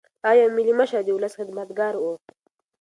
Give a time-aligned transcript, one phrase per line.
[0.23, 2.05] هغه یو ملي مشر او د ولس خدمتګار و.